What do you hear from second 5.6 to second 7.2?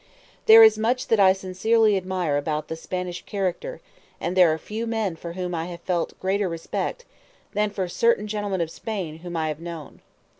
have felt greater respect